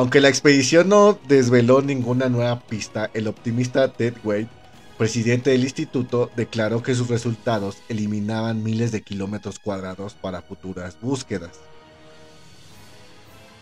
[0.00, 4.48] Aunque la expedición no desveló ninguna nueva pista, el optimista Ted Wade,
[4.96, 11.60] presidente del instituto, declaró que sus resultados eliminaban miles de kilómetros cuadrados para futuras búsquedas.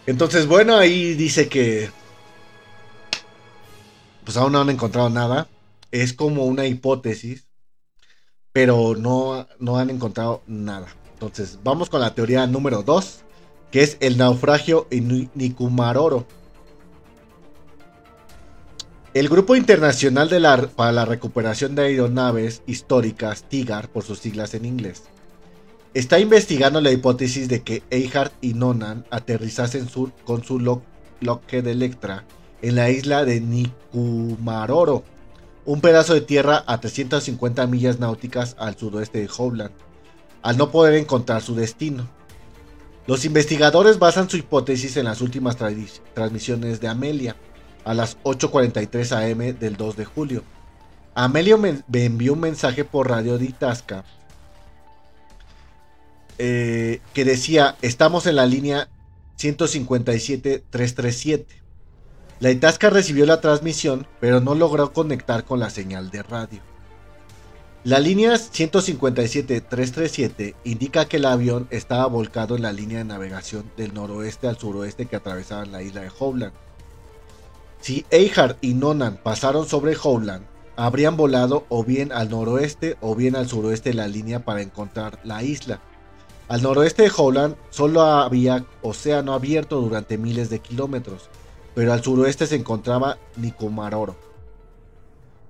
[0.06, 1.90] Entonces, bueno, ahí dice que
[4.22, 5.48] pues aún no han encontrado nada.
[5.90, 7.48] Es como una hipótesis,
[8.52, 10.86] pero no, no han encontrado nada.
[11.14, 13.24] Entonces, vamos con la teoría número 2,
[13.70, 16.26] que es el naufragio en Nikumaroro.
[19.14, 20.28] El Grupo Internacional
[20.76, 25.04] para la Recuperación de Aeronaves Históricas, TIGAR por sus siglas en inglés,
[25.94, 29.88] está investigando la hipótesis de que Eihart y Nonan aterrizasen
[30.24, 30.60] con su
[31.20, 32.24] Lockheed Electra
[32.62, 35.04] en la isla de Nikumaroro,
[35.64, 39.72] un pedazo de tierra a 350 millas náuticas al sudoeste de Howland,
[40.42, 42.08] al no poder encontrar su destino.
[43.08, 47.36] Los investigadores basan su hipótesis en las últimas transmisiones de Amelia,
[47.86, 50.44] a las 8.43 am del 2 de julio.
[51.14, 54.04] Amelia me, envió un mensaje por radio de Itasca
[56.36, 58.90] eh, que decía, estamos en la línea
[59.38, 61.46] 157-337.
[62.40, 66.67] La Itasca recibió la transmisión, pero no logró conectar con la señal de radio.
[67.88, 73.94] La línea 157-337 indica que el avión estaba volcado en la línea de navegación del
[73.94, 76.52] noroeste al suroeste que atravesaba la isla de Howland.
[77.80, 80.44] Si Eihard y Nonan pasaron sobre Howland,
[80.76, 85.18] habrían volado o bien al noroeste o bien al suroeste de la línea para encontrar
[85.24, 85.80] la isla.
[86.48, 91.30] Al noroeste de Howland solo había océano abierto durante miles de kilómetros,
[91.74, 94.27] pero al suroeste se encontraba Nikumaroro.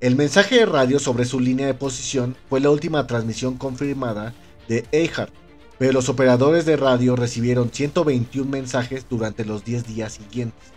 [0.00, 4.32] El mensaje de radio sobre su línea de posición fue la última transmisión confirmada
[4.68, 5.32] de Eihart,
[5.76, 10.68] pero los operadores de radio recibieron 121 mensajes durante los 10 días siguientes.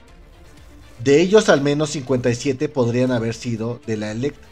[1.03, 4.47] De ellos al menos 57 podrían haber sido de la Electra.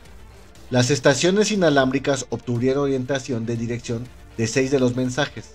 [0.69, 5.49] Las estaciones inalámbricas obtuvieron orientación de dirección de seis de los mensajes.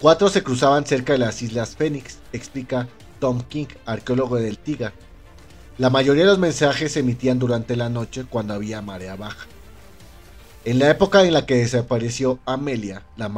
[0.00, 2.86] Cuatro se cruzaban cerca de las Islas Phoenix, explica
[3.18, 4.92] Tom King, arqueólogo del Tiga.
[5.76, 9.48] La mayoría de los mensajes se emitían durante la noche cuando había marea baja.
[10.64, 13.28] En la época en la que desapareció Amelia, la,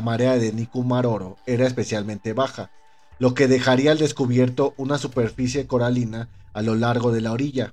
[0.00, 2.72] marea de Nikumaroro era especialmente baja,
[3.20, 7.72] lo que dejaría al descubierto una superficie coralina a lo largo de la orilla,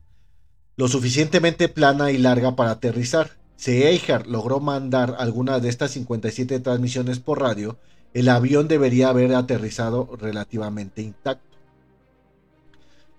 [0.78, 3.32] lo suficientemente plana y larga para aterrizar.
[3.56, 7.78] Si Eichhardt logró mandar alguna de estas 57 transmisiones por radio,
[8.14, 11.53] el avión debería haber aterrizado relativamente intacto.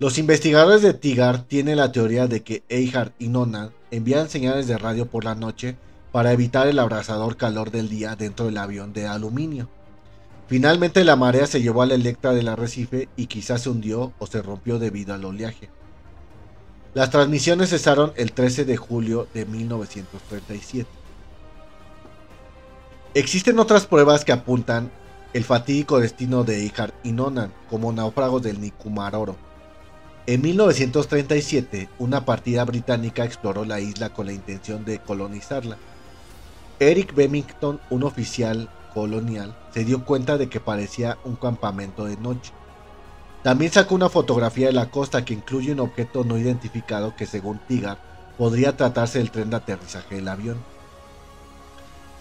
[0.00, 4.76] Los investigadores de Tigar tienen la teoría de que Eichhardt y Nona envían señales de
[4.76, 5.76] radio por la noche
[6.10, 9.68] para evitar el abrasador calor del día dentro del avión de aluminio.
[10.48, 14.26] Finalmente la marea se llevó a la Electra del arrecife y quizás se hundió o
[14.26, 15.70] se rompió debido al oleaje.
[16.92, 20.90] Las transmisiones cesaron el 13 de julio de 1937.
[23.14, 24.90] Existen otras pruebas que apuntan
[25.32, 29.36] el fatídico destino de Ihar y Nonan como náufragos del Nikumaroro.
[30.26, 35.76] En 1937, una partida británica exploró la isla con la intención de colonizarla.
[36.78, 42.52] Eric Bemington, un oficial colonial, se dio cuenta de que parecía un campamento de noche.
[43.42, 47.58] También sacó una fotografía de la costa que incluye un objeto no identificado que según
[47.68, 47.98] Tigar
[48.38, 50.56] podría tratarse del tren de aterrizaje del avión.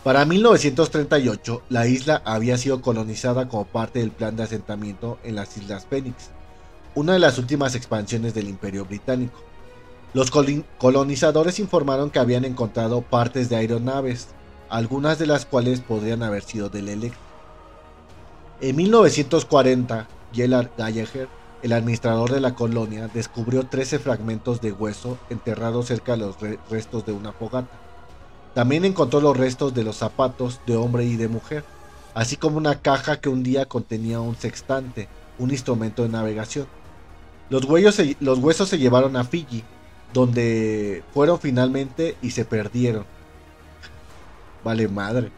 [0.04, 5.56] Para 1938, la isla había sido colonizada como parte del plan de asentamiento en las
[5.56, 6.32] Islas Phoenix,
[6.96, 9.40] una de las últimas expansiones del Imperio Británico.
[10.14, 14.28] Los colonizadores informaron que habían encontrado partes de aeronaves,
[14.70, 17.20] algunas de las cuales podrían haber sido del Electra.
[18.62, 21.28] En 1940, Gellard Gallagher,
[21.64, 26.36] el administrador de la colonia, descubrió 13 fragmentos de hueso enterrados cerca de los
[26.70, 27.80] restos de una fogata.
[28.54, 31.64] También encontró los restos de los zapatos de hombre y de mujer,
[32.14, 35.08] así como una caja que un día contenía un sextante,
[35.40, 36.68] un instrumento de navegación.
[37.50, 39.64] Los, huesos se llevaron a Fiji,
[40.14, 43.06] donde fueron finalmente y se perdieron.
[44.64, 45.32] Vale madre.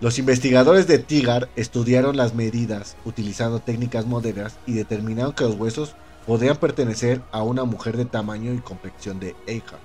[0.00, 5.94] Los investigadores de Tigar estudiaron las medidas utilizando técnicas modernas y determinaron que los huesos
[6.26, 9.80] podrían pertenecer a una mujer de tamaño y complexión de Eihart,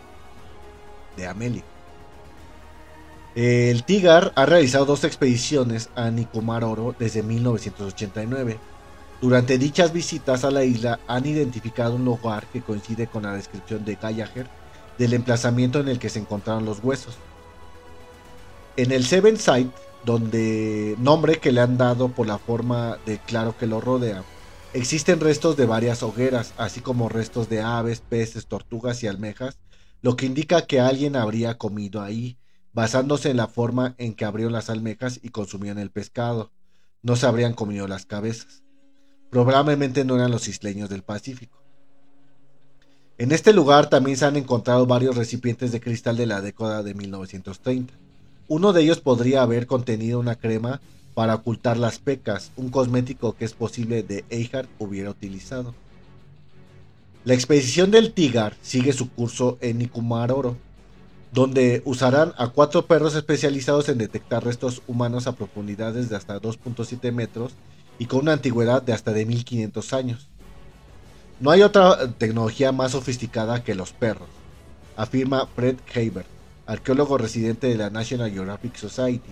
[1.16, 1.64] de Amelia.
[3.36, 8.58] El Tigar ha realizado dos expediciones a Nikumaroro desde 1989.
[9.22, 13.86] Durante dichas visitas a la isla han identificado un lugar que coincide con la descripción
[13.86, 14.48] de Gallagher
[14.98, 17.16] del emplazamiento en el que se encontraron los huesos.
[18.78, 19.70] En el Seven Site,
[20.06, 24.24] donde nombre que le han dado por la forma de claro que lo rodea,
[24.74, 29.60] existen restos de varias hogueras, así como restos de aves, peces, tortugas y almejas,
[30.02, 32.40] lo que indica que alguien habría comido ahí
[32.74, 36.52] basándose en la forma en que abrieron las almejas y consumían el pescado.
[37.04, 38.61] No se habrían comido las cabezas.
[39.32, 41.58] Probablemente no eran los isleños del Pacífico.
[43.18, 46.94] En este lugar también se han encontrado varios recipientes de cristal de la década de
[46.94, 47.94] 1930.
[48.50, 50.82] Uno de ellos podría haber contenido una crema
[51.14, 55.74] para ocultar las pecas, un cosmético que es posible de Eihard hubiera utilizado.
[57.24, 60.58] La expedición del Tigar sigue su curso en Nikumaroro,
[61.32, 67.14] donde usarán a cuatro perros especializados en detectar restos humanos a profundidades de hasta 2.7
[67.14, 67.54] metros
[68.02, 70.28] y con una antigüedad de hasta de 1500 años.
[71.40, 74.28] No hay otra tecnología más sofisticada que los perros,
[74.98, 76.26] afirma Fred Haber,
[76.66, 79.30] arqueólogo residente de la National Geographic Society,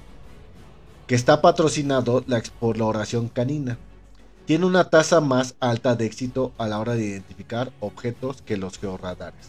[1.08, 3.80] que está patrocinado la exploración canina
[4.46, 8.78] tiene una tasa más alta de éxito a la hora de identificar objetos que los
[8.78, 9.48] georradares.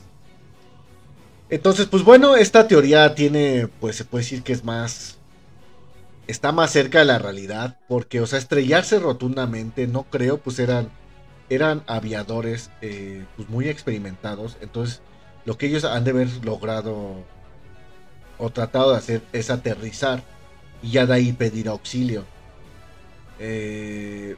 [1.51, 5.19] Entonces, pues bueno, esta teoría tiene, pues se puede decir que es más,
[6.31, 10.89] está más cerca de la realidad, porque, o sea, estrellarse rotundamente, no creo, pues eran,
[11.49, 15.03] eran aviadores, eh, pues muy experimentados, entonces,
[15.45, 17.25] lo que ellos han de haber logrado
[18.39, 20.23] o tratado de hacer es aterrizar
[20.83, 22.25] y ya de ahí pedir auxilio.
[23.39, 24.37] Eh,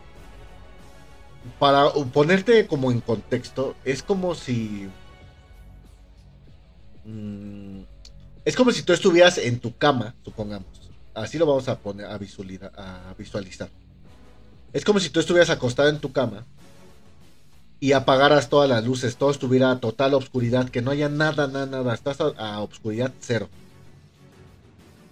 [1.58, 4.88] para ponerte como en contexto, es como si...
[7.04, 7.82] Mm,
[8.44, 10.81] es como si tú estuvieras en tu cama, supongamos.
[11.14, 13.68] Así lo vamos a poner a visualizar.
[14.72, 16.46] Es como si tú estuvieras acostado en tu cama
[17.80, 21.66] y apagaras todas las luces, todo estuviera a total oscuridad, que no haya nada, nada,
[21.66, 21.94] nada.
[21.94, 23.48] Estás a, a oscuridad cero.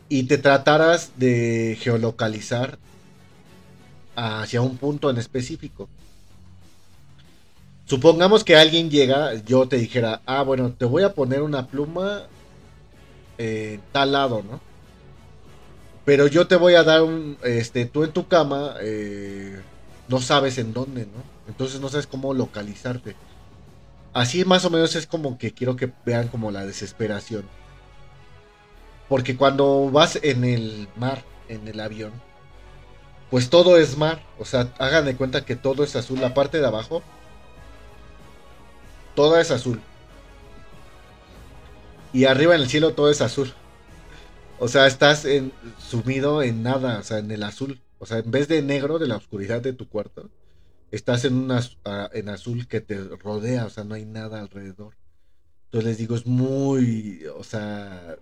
[0.09, 2.79] Y te trataras de geolocalizar
[4.17, 5.89] hacia un punto en específico.
[7.87, 12.23] Supongamos que alguien llega, yo te dijera, ah, bueno, te voy a poner una pluma
[13.37, 14.70] en tal lado, ¿no?
[16.11, 19.63] Pero yo te voy a dar un, este, tú en tu cama, eh,
[20.09, 21.23] no sabes en dónde, ¿no?
[21.47, 23.15] Entonces no sabes cómo localizarte.
[24.13, 27.45] Así más o menos es como que quiero que vean como la desesperación.
[29.09, 32.11] Porque cuando vas en el mar, en el avión,
[33.31, 34.21] pues todo es mar.
[34.41, 36.21] O sea, hagan de cuenta que todo es azul.
[36.21, 37.05] La parte de abajo
[39.15, 39.81] toda es azul.
[42.13, 43.55] Y arriba en el cielo todo es azul.
[44.61, 47.81] O sea, estás en, sumido en nada, o sea, en el azul.
[47.99, 50.31] O sea, en vez de negro, de la oscuridad de tu cuarto,
[50.91, 54.95] estás en, una, ah, azul que te rodea, o sea, no hay nada alrededor.
[55.65, 58.17] Entonces les digo, es muy, o sea,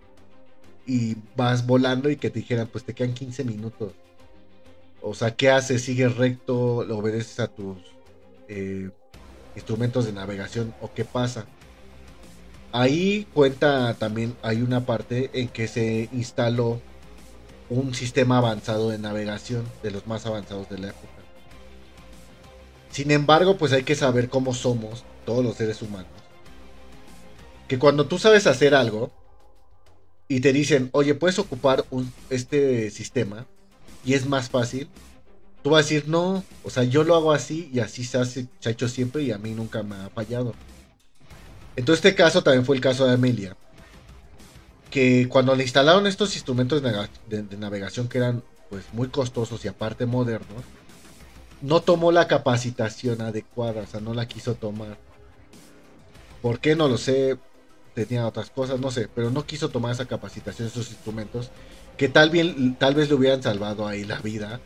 [0.87, 3.93] y vas volando y que te dijeran, pues te quedan 15 minutos.
[5.01, 5.83] O sea, ¿qué haces?
[5.83, 6.85] ¿Sigues recto?
[6.85, 7.77] ¿Le obedeces a tus
[8.47, 8.89] eh,
[9.55, 11.45] instrumentos de navegación o qué pasa.
[12.71, 16.79] Ahí cuenta también, hay una parte en que se instaló
[17.69, 21.07] un sistema avanzado de navegación, de los más avanzados de la época.
[22.91, 26.11] Sin embargo, pues hay que saber cómo somos todos los seres humanos.
[27.67, 29.11] Que cuando tú sabes hacer algo
[30.27, 31.85] y te dicen, oye, puedes ocupar
[32.29, 33.45] este sistema
[34.03, 34.89] y es más fácil,
[35.63, 38.47] tú vas a decir, no, o sea, yo lo hago así y así se, hace,
[38.59, 40.53] se ha hecho siempre y a mí nunca me ha fallado.
[41.79, 43.55] Entonces este caso también fue el caso de Amelia.
[44.91, 50.05] Que cuando le instalaron estos instrumentos de, navegación que eran pues muy costosos y aparte
[50.05, 50.65] modernos,
[51.61, 54.97] no tomó la capacitación adecuada, o sea, no la quiso tomar.
[56.41, 56.75] ¿Por qué?
[56.75, 57.37] No lo sé,
[57.93, 61.49] tenía otras cosas, no sé, pero no quiso tomar esa capacitación, esos instrumentos,
[61.95, 64.59] que tal, bien, tal vez le hubieran salvado ahí la vida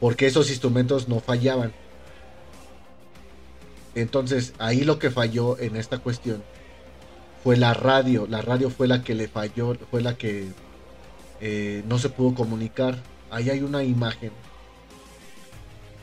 [0.00, 1.72] porque esos instrumentos no fallaban.
[3.94, 6.42] Entonces, ahí lo que falló en esta cuestión
[7.42, 8.26] fue la radio.
[8.28, 10.48] La radio fue la que le falló, fue la que
[11.40, 12.98] eh, no se pudo comunicar.
[13.30, 14.30] Ahí hay una imagen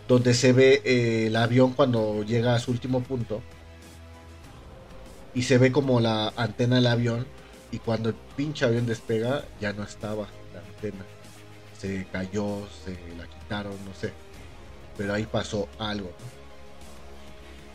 [0.08, 3.42] donde se ve eh, el avión cuando llega a su último punto.
[5.34, 7.26] Y se ve como la antena del avión.
[7.72, 11.06] Y cuando el pinche avión despega, ya no estaba la antena
[11.80, 14.12] se cayó, se la quitaron, no sé.
[14.98, 16.12] Pero ahí pasó algo.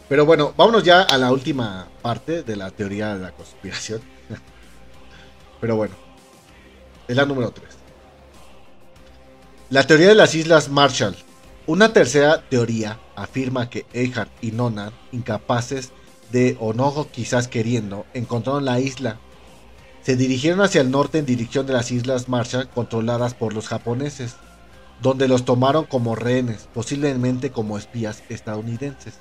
[0.09, 4.01] Pero bueno, vámonos ya a la última parte de la teoría de la conspiración.
[5.61, 5.95] Pero bueno,
[7.09, 7.69] es la número 3.
[9.71, 11.17] La teoría de las Islas Marshall.
[11.67, 15.93] Una tercera teoría afirma que Eihard y Nonan, incapaces
[16.31, 19.19] de o no quizás queriendo, encontraron la isla
[20.05, 24.37] se dirigieron hacia el norte en dirección de las Islas Marshall controladas por los japoneses,
[25.01, 29.15] donde los tomaron como rehenes, posiblemente como espías estadounidenses.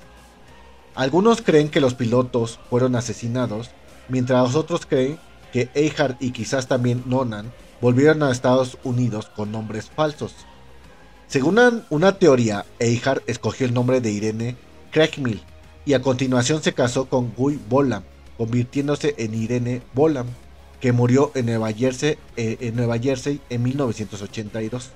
[0.94, 3.70] Algunos creen que los pilotos fueron asesinados,
[4.08, 5.18] mientras otros creen
[5.52, 10.34] que Eihard y quizás también Nonan volvieron a Estados Unidos con nombres falsos.
[11.26, 11.58] Según
[11.90, 14.56] una, teoría, Eihard escogió el nombre de Irene
[14.92, 15.42] Craigmill
[15.84, 18.04] y a continuación se casó con Guy Bolam,
[18.36, 20.26] convirtiéndose en Irene Bolam
[20.80, 24.90] que murió en Nueva Jersey, eh, en, Nueva Jersey en 1982.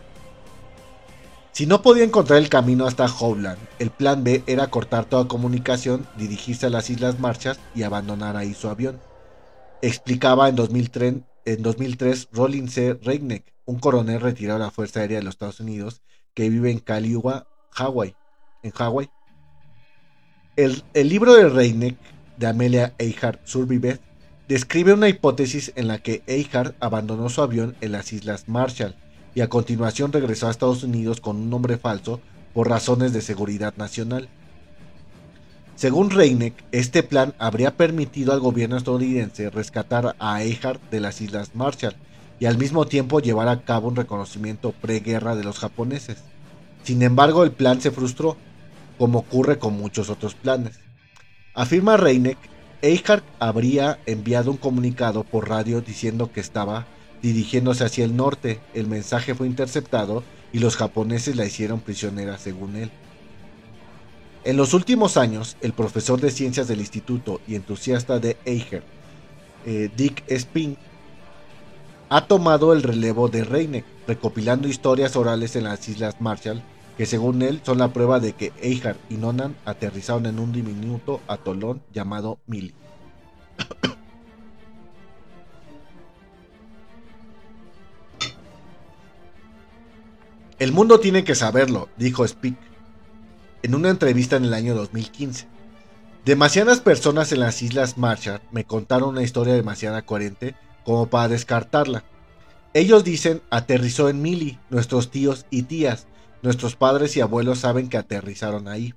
[1.52, 6.06] Si no podía encontrar el camino hasta Howland, el plan B era cortar toda comunicación,
[6.16, 9.00] dirigirse a las Islas Marshall y abandonar ahí su avión.
[9.82, 12.94] Explicaba en 2003, en 2003 Rollin C.
[13.02, 16.02] Reigneck, un coronel retirado de la Fuerza Aérea de los Estados Unidos
[16.34, 18.14] que vive en Kaliua, Hawaii.
[18.62, 19.10] En Hawái.
[20.54, 21.96] El, libro de Reigneck
[22.36, 24.00] de Amelia Earhart Surviveth
[24.48, 28.96] describe una hipótesis en la que Earhart abandonó su avión en las Islas Marshall
[29.38, 32.20] y a continuación regresó a Estados Unidos con un nombre falso
[32.52, 34.28] por razones de seguridad nacional.
[35.76, 41.54] Según Reineck, este plan habría permitido al gobierno estadounidense rescatar a Earhart de las Islas
[41.54, 41.94] Marshall
[42.40, 46.18] y al mismo tiempo llevar a cabo un reconocimiento preguerra de los japoneses.
[46.82, 48.36] Sin embargo, el plan se frustró,
[48.98, 50.80] como ocurre con muchos otros planes.
[51.54, 52.38] Afirma Reineck,
[52.82, 56.88] Earhart habría enviado un comunicado por radio diciendo que estaba
[57.22, 58.60] dirigiéndose hacia el norte.
[58.74, 62.90] El mensaje fue interceptado y los japoneses la hicieron prisionera según él.
[64.44, 68.82] En los últimos años, el profesor de ciencias del instituto y entusiasta de Eicher,
[69.66, 70.78] eh, Dick Spink,
[72.08, 76.62] ha tomado el relevo de Reineck, recopilando historias orales en las Islas Marshall,
[76.96, 81.20] que según él son la prueba de que Eihart y Nonan aterrizaron en un diminuto
[81.28, 82.72] atolón llamado Mili.
[90.58, 92.56] El mundo tiene que saberlo, dijo Speak
[93.62, 95.46] en una entrevista en el año 2015.
[96.24, 102.02] Demasiadas personas en las Islas Marshall me contaron una historia demasiado coherente como para descartarla.
[102.74, 106.06] Ellos dicen aterrizó en Mili, nuestros tíos y tías,
[106.42, 108.94] nuestros padres y abuelos saben que aterrizaron ahí.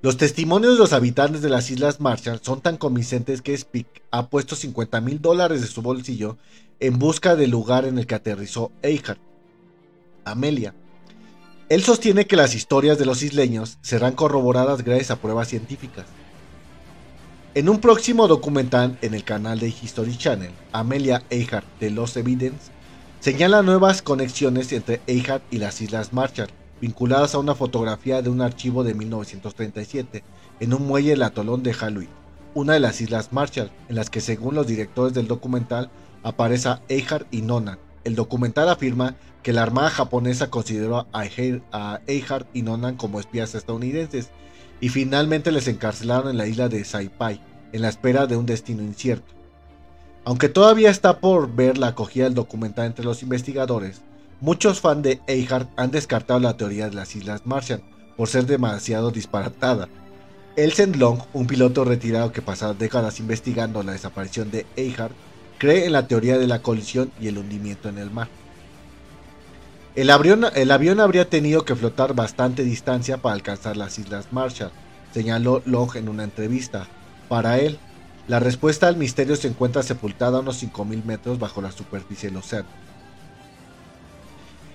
[0.00, 4.28] Los testimonios de los habitantes de las Islas Marshall son tan convincentes que Speak ha
[4.28, 6.38] puesto 50 mil dólares de su bolsillo
[6.80, 9.27] en busca del lugar en el que aterrizó Eihart.
[10.30, 10.74] Amelia.
[11.68, 16.06] Él sostiene que las historias de los isleños serán corroboradas gracias a pruebas científicas.
[17.54, 22.70] En un próximo documental en el canal de History Channel, Amelia Earhart de Los Evidence
[23.20, 26.50] señala nuevas conexiones entre Earhart y las Islas Marshall,
[26.80, 30.22] vinculadas a una fotografía de un archivo de 1937
[30.60, 32.10] en un muelle del atolón de Haluit,
[32.54, 35.90] una de las Islas Marshall, en las que según los directores del documental
[36.22, 37.78] aparece Earhart y Nona.
[38.08, 44.30] El documental afirma que la Armada japonesa consideró a Eihart y Nonan como espías estadounidenses
[44.80, 47.38] y finalmente les encarcelaron en la isla de Saipai,
[47.70, 49.34] en la espera de un destino incierto.
[50.24, 54.00] Aunque todavía está por ver la acogida del documental entre los investigadores,
[54.40, 57.82] muchos fans de Eihart han descartado la teoría de las Islas Martian
[58.16, 59.86] por ser demasiado disparatada.
[60.56, 65.12] Elsen Long, un piloto retirado que pasó décadas investigando la desaparición de Eihart,
[65.58, 68.28] cree en la teoría de la colisión y el hundimiento en el mar.
[69.94, 74.70] El avión, habría tenido que flotar bastante distancia para alcanzar las Islas Marshall,
[75.12, 76.86] señaló Long en una entrevista.
[77.28, 77.78] Para él,
[78.28, 82.38] la respuesta al misterio se encuentra sepultada a unos 5.000 metros bajo la superficie del
[82.38, 82.68] océano.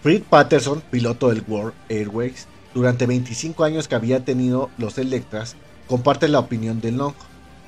[0.01, 5.55] Fred Patterson, piloto del World Airways, durante 25 años que había tenido los Electras,
[5.87, 7.13] comparte la opinión de Long.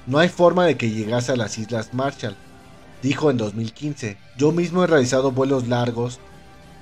[0.08, 2.36] No hay forma de que llegase a las Islas Marshall,
[3.02, 4.18] dijo en 2015.
[4.38, 6.20] Yo mismo he realizado vuelos largos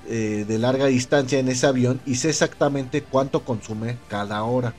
[0.06, 4.74] eh, de larga distancia en ese avión y sé exactamente cuánto consume cada hora.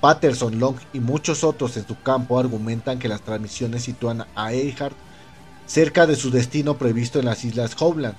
[0.00, 4.96] Patterson, Long y muchos otros en su campo argumentan que las transmisiones sitúan a Eihart
[5.66, 8.16] cerca de su destino previsto en las islas Howland,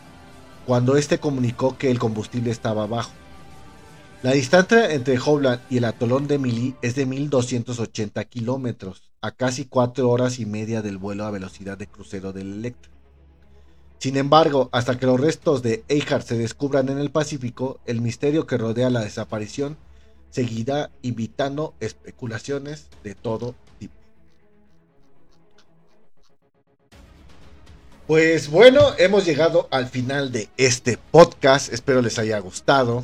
[0.65, 3.11] cuando este comunicó que el combustible estaba bajo.
[4.21, 9.65] La distancia entre Howland y el atolón de Mili es de 1280 kilómetros, a casi
[9.65, 12.91] 4 horas y media del vuelo a velocidad de crucero del Electra.
[13.99, 18.47] Sin embargo, hasta que los restos de Eihart se descubran en el Pacífico, el misterio
[18.47, 19.77] que rodea la desaparición
[20.29, 23.93] seguirá invitando especulaciones de todo tipo.
[28.07, 31.73] Pues bueno, hemos llegado al final de este podcast.
[31.73, 33.03] Espero les haya gustado.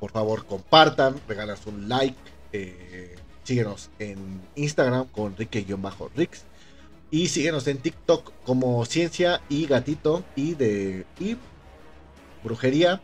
[0.00, 2.16] Por favor, compartan, regalas un like.
[2.52, 3.13] Eh,
[3.44, 6.44] síguenos en Instagram con Rique-Rix.
[7.10, 11.36] Y síguenos en TikTok como Ciencia y Gatito y de y
[12.42, 13.00] Brujería.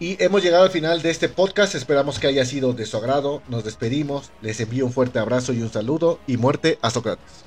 [0.00, 1.74] Y hemos llegado al final de este podcast.
[1.74, 3.42] Esperamos que haya sido de su agrado.
[3.48, 4.30] Nos despedimos.
[4.40, 6.18] Les envío un fuerte abrazo y un saludo.
[6.26, 7.44] Y muerte a Sócrates.